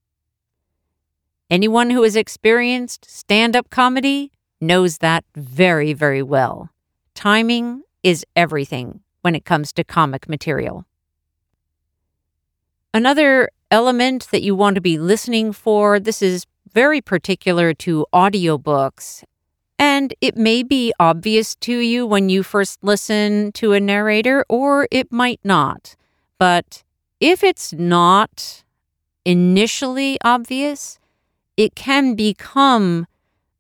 Anyone 1.50 1.90
who 1.90 2.04
has 2.04 2.16
experienced 2.16 3.10
stand 3.10 3.56
up 3.56 3.70
comedy 3.70 4.32
knows 4.64 5.00
that 5.00 5.24
very, 5.36 5.94
very 5.94 6.24
well. 6.24 6.70
Timing 7.14 7.84
is 8.02 8.26
everything 8.36 9.02
when 9.22 9.36
it 9.36 9.46
comes 9.46 9.72
to 9.74 9.84
comic 9.84 10.28
material. 10.28 10.86
Another 12.94 13.50
element 13.72 14.28
that 14.32 14.44
you 14.44 14.56
want 14.56 14.76
to 14.76 14.82
be 14.82 14.98
listening 14.98 15.52
for, 15.52 16.00
this 16.00 16.22
is 16.22 16.46
very 16.74 17.02
particular 17.02 17.74
to 17.74 18.06
audiobooks, 18.14 19.24
and 19.80 20.14
it 20.22 20.38
may 20.38 20.64
be 20.64 20.94
obvious 21.00 21.56
to 21.56 21.78
you 21.78 22.06
when 22.06 22.30
you 22.30 22.44
first 22.44 22.84
listen 22.84 23.52
to 23.54 23.74
a 23.74 23.80
narrator, 23.80 24.46
or 24.50 24.88
it 24.92 25.12
might 25.12 25.40
not. 25.44 25.96
But 26.38 26.84
if 27.20 27.44
it's 27.44 27.74
not 27.74 28.64
initially 29.26 30.18
obvious, 30.24 31.00
it 31.58 31.76
can 31.76 32.16
become 32.16 33.08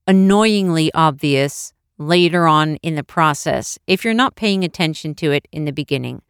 annoyingly 0.07 0.91
obvious 0.93 1.73
later 1.97 2.47
on 2.47 2.77
in 2.77 2.95
the 2.95 3.03
process 3.03 3.77
if 3.87 4.03
you're 4.03 4.13
not 4.13 4.35
paying 4.35 4.63
attention 4.63 5.15
to 5.15 5.31
it 5.31 5.47
in 5.51 5.65
the 5.65 5.71
beginning. 5.71 6.21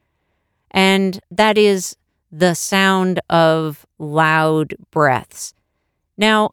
And 0.72 1.20
that 1.32 1.58
is 1.58 1.96
the 2.32 2.56
sound 2.56 3.20
of 3.30 3.86
loud 4.00 4.76
breaths. 4.92 5.54
Now, 6.18 6.52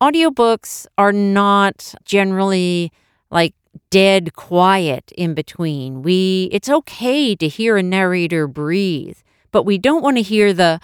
audiobooks 0.00 0.86
are 0.96 1.12
not 1.12 1.94
generally 2.04 2.92
like 3.30 3.54
dead 3.90 4.34
quiet 4.34 5.12
in 5.16 5.34
between. 5.34 6.02
We 6.02 6.48
it's 6.52 6.68
okay 6.68 7.36
to 7.36 7.48
hear 7.48 7.76
a 7.76 7.82
narrator 7.82 8.46
breathe, 8.46 9.18
but 9.50 9.64
we 9.64 9.78
don't 9.78 10.02
want 10.02 10.16
to 10.16 10.22
hear 10.22 10.52
the 10.52 10.80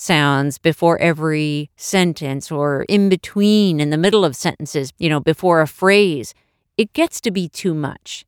sounds 0.00 0.56
before 0.56 0.98
every 0.98 1.70
sentence 1.76 2.50
or 2.50 2.84
in 2.88 3.10
between 3.10 3.80
in 3.80 3.90
the 3.90 3.98
middle 3.98 4.24
of 4.24 4.34
sentences, 4.34 4.92
you 4.98 5.10
know, 5.10 5.20
before 5.20 5.60
a 5.60 5.66
phrase, 5.66 6.32
it 6.78 6.92
gets 6.94 7.20
to 7.20 7.30
be 7.30 7.48
too 7.48 7.74
much. 7.74 8.24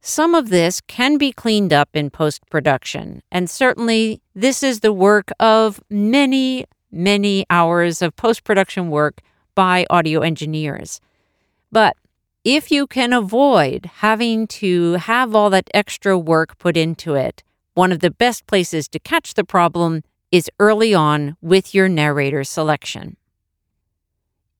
Some 0.00 0.34
of 0.34 0.48
this 0.48 0.80
can 0.80 1.18
be 1.18 1.32
cleaned 1.32 1.72
up 1.72 1.90
in 1.92 2.08
post 2.10 2.48
production, 2.48 3.22
and 3.30 3.50
certainly 3.50 4.22
this 4.34 4.62
is 4.62 4.80
the 4.80 4.92
work 4.92 5.30
of 5.38 5.82
many, 5.90 6.64
many 6.90 7.44
hours 7.50 8.00
of 8.00 8.16
post 8.16 8.42
production 8.44 8.88
work 8.88 9.20
by 9.54 9.84
audio 9.90 10.20
engineers. 10.20 11.00
But 11.70 11.96
if 12.42 12.70
you 12.70 12.86
can 12.86 13.12
avoid 13.12 13.90
having 13.96 14.46
to 14.46 14.94
have 14.94 15.34
all 15.34 15.50
that 15.50 15.68
extra 15.74 16.16
work 16.16 16.56
put 16.58 16.76
into 16.76 17.14
it, 17.14 17.42
one 17.74 17.92
of 17.92 17.98
the 17.98 18.10
best 18.10 18.46
places 18.46 18.88
to 18.88 18.98
catch 18.98 19.34
the 19.34 19.44
problem 19.44 20.02
is 20.30 20.50
early 20.58 20.94
on 20.94 21.36
with 21.40 21.74
your 21.74 21.88
narrator 21.88 22.44
selection. 22.44 23.16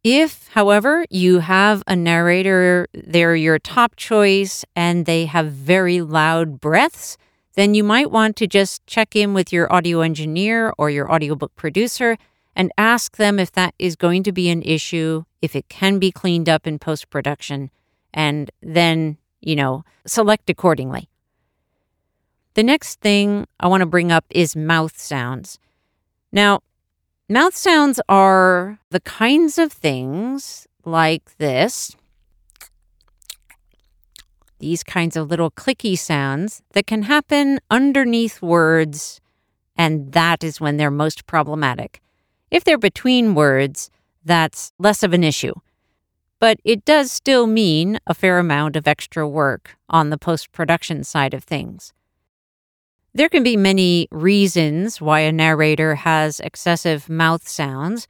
If, 0.04 0.48
however, 0.48 1.04
you 1.10 1.40
have 1.40 1.82
a 1.88 1.96
narrator, 1.96 2.86
they're 2.94 3.34
your 3.34 3.58
top 3.58 3.96
choice 3.96 4.64
and 4.76 5.04
they 5.04 5.26
have 5.26 5.50
very 5.50 6.00
loud 6.00 6.60
breaths, 6.60 7.18
then 7.54 7.74
you 7.74 7.82
might 7.82 8.12
want 8.12 8.36
to 8.36 8.46
just 8.46 8.86
check 8.86 9.16
in 9.16 9.34
with 9.34 9.52
your 9.52 9.72
audio 9.72 10.02
engineer 10.02 10.72
or 10.78 10.90
your 10.90 11.10
audiobook 11.10 11.56
producer 11.56 12.16
and 12.54 12.70
ask 12.78 13.16
them 13.16 13.40
if 13.40 13.50
that 13.52 13.74
is 13.78 13.96
going 13.96 14.22
to 14.22 14.32
be 14.32 14.48
an 14.48 14.62
issue, 14.62 15.24
if 15.42 15.56
it 15.56 15.68
can 15.68 15.98
be 15.98 16.12
cleaned 16.12 16.48
up 16.48 16.66
in 16.66 16.78
post 16.78 17.10
production, 17.10 17.70
and 18.14 18.50
then, 18.62 19.18
you 19.40 19.56
know, 19.56 19.84
select 20.06 20.48
accordingly. 20.48 21.08
The 22.56 22.62
next 22.62 23.02
thing 23.02 23.46
I 23.60 23.68
want 23.68 23.82
to 23.82 23.86
bring 23.86 24.10
up 24.10 24.24
is 24.30 24.56
mouth 24.56 24.98
sounds. 24.98 25.58
Now, 26.32 26.60
mouth 27.28 27.54
sounds 27.54 28.00
are 28.08 28.78
the 28.88 29.00
kinds 29.00 29.58
of 29.58 29.70
things 29.70 30.66
like 30.82 31.36
this 31.36 31.94
these 34.58 34.82
kinds 34.82 35.16
of 35.18 35.28
little 35.28 35.50
clicky 35.50 35.98
sounds 35.98 36.62
that 36.72 36.86
can 36.86 37.02
happen 37.02 37.60
underneath 37.70 38.40
words, 38.40 39.20
and 39.76 40.12
that 40.12 40.42
is 40.42 40.58
when 40.58 40.78
they're 40.78 40.90
most 40.90 41.26
problematic. 41.26 42.00
If 42.50 42.64
they're 42.64 42.78
between 42.78 43.34
words, 43.34 43.90
that's 44.24 44.72
less 44.78 45.02
of 45.02 45.12
an 45.12 45.22
issue. 45.22 45.52
But 46.40 46.58
it 46.64 46.86
does 46.86 47.12
still 47.12 47.46
mean 47.46 47.98
a 48.06 48.14
fair 48.14 48.38
amount 48.38 48.76
of 48.76 48.88
extra 48.88 49.28
work 49.28 49.76
on 49.90 50.08
the 50.08 50.16
post 50.16 50.52
production 50.52 51.04
side 51.04 51.34
of 51.34 51.44
things. 51.44 51.92
There 53.16 53.30
can 53.30 53.42
be 53.42 53.56
many 53.56 54.08
reasons 54.10 55.00
why 55.00 55.20
a 55.20 55.32
narrator 55.32 55.94
has 55.94 56.38
excessive 56.40 57.08
mouth 57.08 57.48
sounds. 57.48 58.06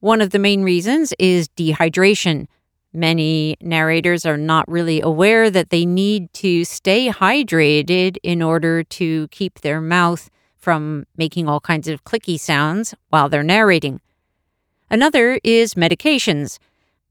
One 0.00 0.20
of 0.20 0.28
the 0.28 0.38
main 0.38 0.62
reasons 0.62 1.14
is 1.18 1.48
dehydration. 1.56 2.46
Many 2.92 3.56
narrators 3.62 4.26
are 4.26 4.36
not 4.36 4.70
really 4.70 5.00
aware 5.00 5.48
that 5.48 5.70
they 5.70 5.86
need 5.86 6.30
to 6.34 6.66
stay 6.66 7.08
hydrated 7.08 8.18
in 8.22 8.42
order 8.42 8.84
to 8.84 9.26
keep 9.28 9.62
their 9.62 9.80
mouth 9.80 10.28
from 10.54 11.06
making 11.16 11.48
all 11.48 11.58
kinds 11.58 11.88
of 11.88 12.04
clicky 12.04 12.38
sounds 12.38 12.94
while 13.08 13.30
they're 13.30 13.42
narrating. 13.42 14.02
Another 14.90 15.40
is 15.44 15.72
medications. 15.72 16.58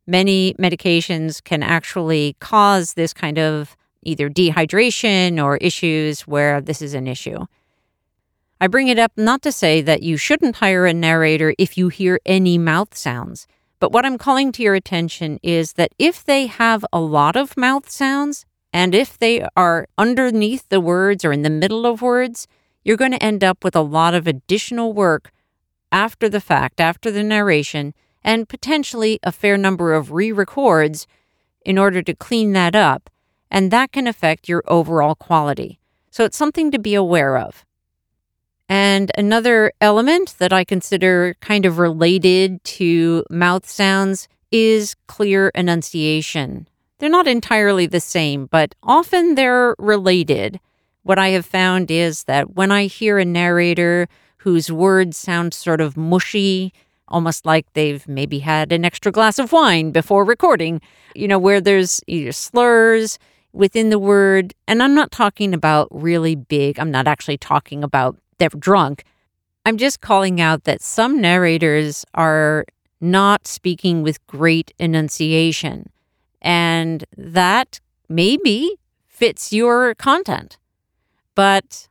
Many 0.05 0.53
medications 0.59 1.43
can 1.43 1.63
actually 1.63 2.35
cause 2.39 2.93
this 2.93 3.13
kind 3.13 3.39
of 3.39 3.75
either 4.05 4.29
dehydration 4.29 5.43
or 5.43 5.57
issues 5.57 6.21
where 6.21 6.61
this 6.61 6.81
is 6.81 6.93
an 6.93 7.07
issue. 7.07 7.45
I 8.61 8.67
bring 8.67 8.87
it 8.87 8.97
up 8.97 9.11
not 9.17 9.41
to 9.41 9.51
say 9.51 9.81
that 9.81 10.03
you 10.03 10.15
shouldn't 10.15 10.57
hire 10.57 10.85
a 10.85 10.93
narrator 10.93 11.53
if 11.59 11.77
you 11.77 11.89
hear 11.89 12.19
any 12.25 12.57
mouth 12.57 12.95
sounds. 12.95 13.47
But 13.79 13.91
what 13.91 14.05
I'm 14.05 14.17
calling 14.17 14.51
to 14.53 14.63
your 14.63 14.75
attention 14.75 15.39
is 15.43 15.73
that 15.73 15.93
if 15.99 16.23
they 16.23 16.47
have 16.47 16.85
a 16.93 16.99
lot 16.99 17.35
of 17.35 17.57
mouth 17.57 17.89
sounds, 17.89 18.45
and 18.71 18.95
if 18.95 19.17
they 19.17 19.45
are 19.55 19.87
underneath 19.97 20.67
the 20.69 20.81
words 20.81 21.25
or 21.25 21.31
in 21.31 21.41
the 21.41 21.49
middle 21.49 21.85
of 21.85 22.01
words, 22.01 22.47
you're 22.83 22.97
going 22.97 23.11
to 23.11 23.23
end 23.23 23.43
up 23.43 23.63
with 23.63 23.75
a 23.75 23.81
lot 23.81 24.13
of 24.13 24.27
additional 24.27 24.93
work 24.93 25.31
after 25.91 26.29
the 26.29 26.41
fact, 26.41 26.79
after 26.79 27.11
the 27.11 27.23
narration, 27.23 27.93
and 28.23 28.49
potentially 28.49 29.19
a 29.23 29.31
fair 29.31 29.57
number 29.57 29.93
of 29.93 30.11
re 30.11 30.31
records 30.31 31.07
in 31.65 31.77
order 31.77 32.01
to 32.01 32.13
clean 32.13 32.53
that 32.53 32.75
up. 32.75 33.09
And 33.51 33.71
that 33.71 33.91
can 33.91 34.07
affect 34.07 34.49
your 34.49 34.63
overall 34.67 35.15
quality. 35.15 35.79
So 36.11 36.23
it's 36.23 36.37
something 36.37 36.71
to 36.71 36.79
be 36.79 36.95
aware 36.95 37.37
of. 37.37 37.65
And 38.67 39.11
another 39.17 39.71
element 39.79 40.35
that 40.39 40.51
I 40.51 40.63
consider 40.63 41.35
kind 41.39 41.65
of 41.65 41.77
related 41.77 42.63
to 42.63 43.23
mouth 43.29 43.67
sounds 43.67 44.27
is 44.51 44.95
clear 45.07 45.49
enunciation. 45.49 46.67
They're 46.99 47.09
not 47.09 47.27
entirely 47.27 47.85
the 47.85 47.99
same, 47.99 48.47
but 48.47 48.73
often 48.81 49.35
they're 49.35 49.75
related. 49.77 50.59
What 51.03 51.19
I 51.19 51.29
have 51.29 51.45
found 51.45 51.91
is 51.91 52.23
that 52.23 52.55
when 52.55 52.71
I 52.71 52.85
hear 52.85 53.19
a 53.19 53.25
narrator 53.25 54.07
whose 54.37 54.71
words 54.71 55.17
sound 55.17 55.53
sort 55.53 55.81
of 55.81 55.97
mushy, 55.97 56.73
almost 57.07 57.45
like 57.45 57.71
they've 57.73 58.07
maybe 58.07 58.39
had 58.39 58.71
an 58.71 58.85
extra 58.85 59.11
glass 59.11 59.37
of 59.37 59.51
wine 59.51 59.91
before 59.91 60.23
recording, 60.23 60.81
you 61.13 61.27
know, 61.27 61.37
where 61.37 61.61
there's 61.61 62.01
either 62.07 62.31
slurs 62.31 63.19
within 63.55 63.89
the 63.89 63.99
word. 63.99 64.53
And 64.67 64.83
I'm 64.83 64.93
not 64.93 65.11
talking 65.11 65.53
about 65.53 65.87
really 65.91 66.35
big, 66.35 66.79
I'm 66.79 66.91
not 66.91 67.07
actually 67.07 67.37
talking 67.37 67.83
about 67.83 68.17
they're 68.37 68.49
drunk. 68.49 69.03
I'm 69.65 69.77
just 69.77 70.01
calling 70.01 70.39
out 70.39 70.65
that 70.65 70.81
some 70.81 71.19
narrators 71.19 72.05
are 72.13 72.65
not 73.01 73.47
speaking 73.47 74.03
with 74.03 74.25
great 74.27 74.71
enunciation, 74.77 75.89
and 76.41 77.03
that 77.17 77.79
maybe 78.07 78.75
fits 79.07 79.51
your 79.51 79.95
content. 79.95 80.57
But 81.33 81.87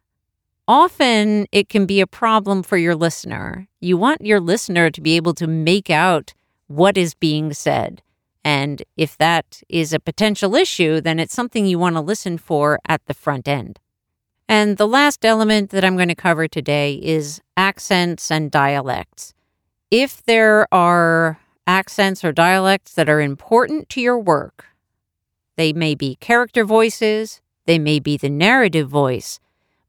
often 0.69 1.47
it 1.53 1.69
can 1.69 1.87
be 1.87 2.01
a 2.01 2.07
problem 2.07 2.63
for 2.63 2.77
your 2.77 2.95
listener. 2.95 3.67
You 3.81 3.97
want 3.97 4.25
your 4.25 4.41
listener 4.41 4.91
to 4.91 5.01
be 5.01 5.17
able 5.17 5.35
to 5.35 5.47
make 5.47 5.91
out 5.91 6.33
what 6.69 6.97
is 6.97 7.15
being 7.15 7.53
said. 7.53 8.03
And 8.45 8.83
if 8.97 9.17
that 9.17 9.63
is 9.69 9.93
a 9.93 10.01
potential 10.01 10.55
issue, 10.55 11.01
then 11.01 11.19
it's 11.19 11.35
something 11.35 11.65
you 11.65 11.79
want 11.79 11.97
to 11.97 12.01
listen 12.01 12.37
for 12.37 12.79
at 12.87 13.05
the 13.07 13.15
front 13.15 13.49
end. 13.49 13.81
And 14.49 14.77
the 14.77 14.87
last 14.87 15.25
element 15.25 15.71
that 15.71 15.85
I'm 15.85 15.97
going 15.97 16.09
to 16.09 16.15
cover 16.15 16.47
today 16.47 16.95
is 17.03 17.41
accents 17.57 18.31
and 18.31 18.51
dialects. 18.51 19.33
If 19.91 20.23
there 20.23 20.73
are 20.73 21.41
accents 21.67 22.23
or 22.23 22.33
dialects 22.33 22.93
that 22.95 23.09
are 23.09 23.23
important 23.23 23.89
to 23.91 24.01
your 24.03 24.19
work, 24.19 24.67
they 25.57 25.73
may 25.73 25.95
be 25.95 26.17
character 26.17 26.65
voices, 26.65 27.41
they 27.65 27.79
may 27.79 27.99
be 27.99 28.19
the 28.19 28.29
narrative 28.29 28.89
voice, 28.89 29.41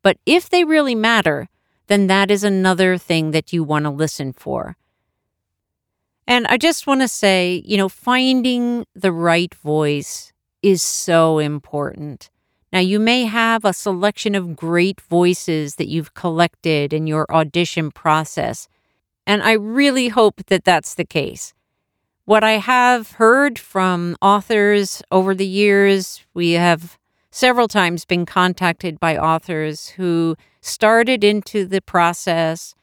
but 0.01 0.17
if 0.25 0.49
they 0.49 0.63
really 0.63 0.95
matter, 0.95 1.49
then 1.87 2.07
that 2.07 2.31
is 2.31 2.43
another 2.43 2.97
thing 2.97 3.31
that 3.31 3.51
you 3.51 3.63
want 3.63 3.83
to 3.83 3.89
listen 3.89 4.31
for. 4.31 4.77
And 6.27 6.47
I 6.47 6.57
just 6.57 6.88
want 6.88 7.01
to 7.01 7.07
say, 7.07 7.61
you 7.65 7.77
know, 7.77 7.89
finding 7.89 8.85
the 8.95 9.11
right 9.11 9.53
voice 9.53 10.33
is 10.61 10.81
so 10.81 11.38
important. 11.39 12.29
Now, 12.73 12.79
you 12.79 12.99
may 12.99 13.25
have 13.25 13.63
a 13.63 13.73
selection 13.73 14.35
of 14.35 14.55
great 14.55 14.99
voices 14.99 15.75
that 15.75 15.88
you've 15.88 16.13
collected 16.13 16.91
in 16.93 17.07
your 17.07 17.25
audition 17.31 17.91
process, 17.91 18.67
and 19.27 19.43
I 19.43 19.53
really 19.53 20.09
hope 20.09 20.47
that 20.47 20.65
that's 20.65 20.95
the 20.95 21.05
case. 21.05 21.53
What 22.25 22.43
I 22.43 22.53
have 22.53 23.11
heard 23.13 23.59
from 23.59 24.17
authors 24.21 25.03
over 25.11 25.35
the 25.35 25.45
years, 25.45 26.25
we 26.33 26.51
have 26.53 26.97
several 27.29 27.67
times 27.67 28.03
been 28.03 28.25
contacted 28.25 28.99
by 28.99 29.15
authors 29.15 29.89
who 29.89 30.35
started 30.59 31.23
into 31.23 31.65
the 31.65 31.81
process, 31.81 32.73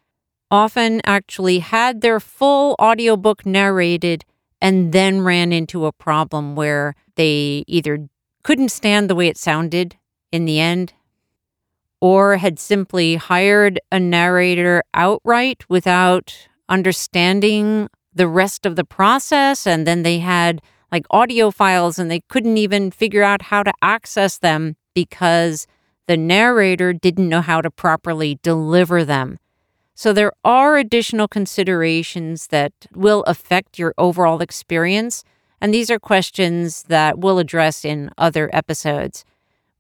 often 0.53 1.01
actually 1.05 1.61
had 1.61 2.03
their 2.03 2.21
full 2.21 2.77
audiobook 2.79 3.45
narrated, 3.45 4.25
and 4.61 4.93
then 4.93 5.23
ran 5.23 5.53
into 5.53 5.87
a 5.87 5.93
problem 5.93 6.55
where 6.55 6.95
they 7.17 7.65
either 7.67 8.07
couldn't 8.45 8.69
stand 8.69 9.11
the 9.11 9.15
way 9.15 9.27
it 9.27 9.37
sounded 9.37 9.97
in 10.31 10.45
the 10.45 10.61
end, 10.61 10.93
or 12.01 12.37
had 12.37 12.59
simply 12.59 13.17
hired 13.17 13.81
a 13.91 13.99
narrator 13.99 14.83
outright 14.93 15.65
without 15.69 16.49
understanding 16.69 17.89
the 18.15 18.29
rest 18.29 18.67
of 18.67 18.77
the 18.77 18.85
process. 18.85 19.67
And 19.67 19.87
then 19.87 20.03
they 20.03 20.19
had 20.19 20.61
like 20.91 21.07
audio 21.11 21.51
files 21.51 21.99
and 21.99 22.11
they 22.11 22.21
couldn't 22.29 22.59
even 22.59 22.91
figure 22.91 23.23
out 23.23 23.43
how 23.43 23.63
to 23.63 23.73
access 23.81 24.37
them 24.39 24.77
because 24.95 25.67
the 26.09 26.17
narrator 26.17 26.93
didn't 26.93 27.29
know 27.29 27.41
how 27.41 27.61
to 27.63 27.71
properly 27.71 28.39
deliver 28.43 29.05
them. 29.05 29.39
So 30.03 30.13
there 30.13 30.33
are 30.45 30.79
additional 30.79 31.29
considerations 31.29 32.49
that 32.49 32.73
will 32.93 33.23
affect 33.23 33.79
your 33.79 33.95
overall 33.97 34.43
experience 34.43 35.23
and 35.61 35.73
these 35.73 35.93
are 35.93 36.01
questions 36.01 36.83
that 36.89 37.21
we'll 37.21 37.39
address 37.39 37.85
in 37.85 38.11
other 38.19 38.51
episodes. 38.53 39.25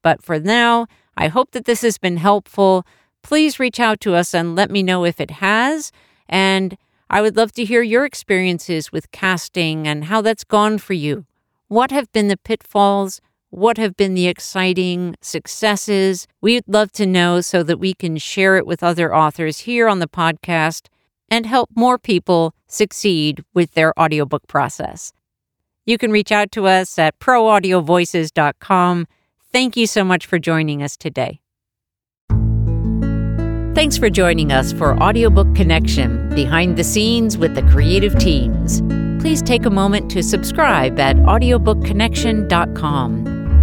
But 0.00 0.22
for 0.22 0.38
now, 0.38 0.86
I 1.16 1.26
hope 1.26 1.50
that 1.50 1.64
this 1.64 1.82
has 1.82 1.98
been 1.98 2.18
helpful. 2.18 2.86
Please 3.22 3.58
reach 3.58 3.80
out 3.80 3.98
to 4.02 4.14
us 4.14 4.32
and 4.32 4.54
let 4.54 4.70
me 4.70 4.84
know 4.84 5.04
if 5.04 5.20
it 5.20 5.32
has. 5.42 5.90
And 6.28 6.78
I 7.10 7.20
would 7.20 7.36
love 7.36 7.50
to 7.54 7.64
hear 7.64 7.82
your 7.82 8.04
experiences 8.04 8.92
with 8.92 9.10
casting 9.10 9.88
and 9.88 10.04
how 10.04 10.20
that's 10.20 10.44
gone 10.44 10.78
for 10.78 10.92
you. 10.92 11.26
What 11.66 11.90
have 11.90 12.12
been 12.12 12.28
the 12.28 12.36
pitfalls? 12.36 13.20
What 13.54 13.76
have 13.76 13.98
been 13.98 14.14
the 14.14 14.28
exciting 14.28 15.14
successes? 15.20 16.26
We'd 16.40 16.64
love 16.66 16.90
to 16.92 17.04
know 17.04 17.42
so 17.42 17.62
that 17.62 17.78
we 17.78 17.92
can 17.92 18.16
share 18.16 18.56
it 18.56 18.66
with 18.66 18.82
other 18.82 19.14
authors 19.14 19.58
here 19.58 19.88
on 19.88 19.98
the 19.98 20.08
podcast 20.08 20.86
and 21.28 21.44
help 21.44 21.68
more 21.74 21.98
people 21.98 22.54
succeed 22.66 23.44
with 23.52 23.74
their 23.74 23.92
audiobook 24.00 24.46
process. 24.46 25.12
You 25.84 25.98
can 25.98 26.10
reach 26.10 26.32
out 26.32 26.50
to 26.52 26.66
us 26.66 26.98
at 26.98 27.18
proaudiovoices.com. 27.18 29.06
Thank 29.52 29.76
you 29.76 29.86
so 29.86 30.02
much 30.02 30.24
for 30.24 30.38
joining 30.38 30.82
us 30.82 30.96
today. 30.96 31.42
Thanks 33.74 33.98
for 33.98 34.08
joining 34.08 34.50
us 34.50 34.72
for 34.72 34.98
Audiobook 35.02 35.54
Connection 35.54 36.34
Behind 36.34 36.78
the 36.78 36.84
Scenes 36.84 37.36
with 37.36 37.54
the 37.54 37.64
Creative 37.64 38.18
Teams. 38.18 38.80
Please 39.20 39.42
take 39.42 39.66
a 39.66 39.70
moment 39.70 40.10
to 40.12 40.22
subscribe 40.22 40.98
at 40.98 41.16
audiobookconnection.com. 41.16 43.41